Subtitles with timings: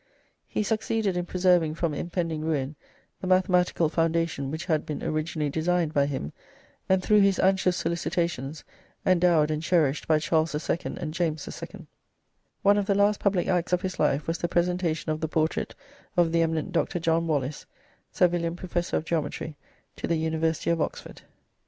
[0.47, 2.75] He succeeded in preserving from impending ruin
[3.21, 6.33] the mathematical foundation which had been originally designed by him,
[6.89, 8.63] and through his anxious solicitations
[9.05, 10.97] endowed and cherished by Charles II.
[10.97, 11.85] and James II.
[12.63, 15.75] One of the last public acts of his life was the presentation of the portrait
[16.17, 16.97] of the eminent Dr.
[16.99, 17.67] John Wallis,
[18.11, 19.55] Savilian Professor of Geometry,
[19.97, 21.21] to the University of Oxford.